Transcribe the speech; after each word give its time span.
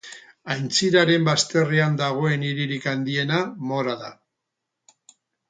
Aintziraren 0.53 1.27
bazterrean 1.27 1.99
dagoen 1.99 2.47
hiririk 2.47 2.89
handiena 2.93 3.43
Mora 3.75 3.95
da. 4.07 4.11